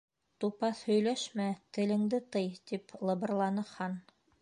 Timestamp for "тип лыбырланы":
2.67-3.71